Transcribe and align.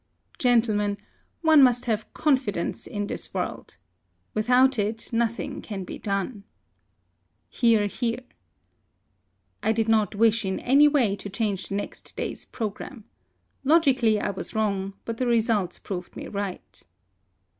Gentle 0.39 0.73
men, 0.73 0.97
one 1.43 1.61
must 1.61 1.85
have 1.85 2.11
confidence 2.15 2.87
in 2.87 3.05
this 3.05 3.35
world. 3.35 3.77
Without 4.33 4.79
it 4.79 5.13
nothing 5.13 5.61
can 5.61 5.83
be 5.83 5.99
done. 5.99 6.43
(Hear, 7.49 7.85
hear.) 7.85 8.21
I 9.61 9.71
did 9.71 9.87
not 9.87 10.15
wish 10.15 10.43
in 10.43 10.59
any 10.61 10.87
way 10.87 11.15
to 11.17 11.29
change 11.29 11.67
the 11.69 11.75
next 11.75 12.15
day's 12.15 12.45
programme. 12.45 13.03
Logi 13.63 13.93
cally 13.93 14.19
i 14.19 14.31
was 14.31 14.55
wrong, 14.55 14.95
but 15.05 15.17
the 15.17 15.27
results 15.27 15.77
proved 15.77 16.15
me 16.15 16.27
right. 16.27 16.81